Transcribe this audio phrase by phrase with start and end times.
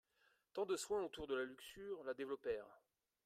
[0.53, 2.81] Tant de soins autour de la Luxure la développèrent.